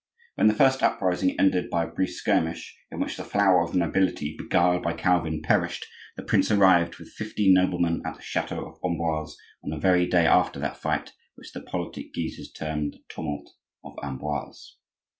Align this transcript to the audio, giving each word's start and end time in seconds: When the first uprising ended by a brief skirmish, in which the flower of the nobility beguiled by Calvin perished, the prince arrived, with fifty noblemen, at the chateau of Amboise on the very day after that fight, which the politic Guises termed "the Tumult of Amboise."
When 0.33 0.47
the 0.47 0.55
first 0.55 0.81
uprising 0.81 1.39
ended 1.39 1.69
by 1.69 1.83
a 1.83 1.87
brief 1.87 2.13
skirmish, 2.15 2.75
in 2.91 2.99
which 2.99 3.17
the 3.17 3.23
flower 3.23 3.61
of 3.63 3.71
the 3.73 3.77
nobility 3.77 4.33
beguiled 4.35 4.81
by 4.81 4.93
Calvin 4.93 5.43
perished, 5.43 5.85
the 6.17 6.23
prince 6.23 6.49
arrived, 6.49 6.97
with 6.97 7.09
fifty 7.11 7.53
noblemen, 7.53 8.01
at 8.03 8.15
the 8.15 8.21
chateau 8.23 8.65
of 8.65 8.79
Amboise 8.83 9.37
on 9.63 9.69
the 9.69 9.77
very 9.77 10.07
day 10.07 10.25
after 10.25 10.59
that 10.59 10.77
fight, 10.77 11.11
which 11.35 11.51
the 11.53 11.61
politic 11.61 12.15
Guises 12.15 12.51
termed 12.51 12.93
"the 12.93 13.03
Tumult 13.09 13.51
of 13.83 13.93
Amboise." 14.01 14.77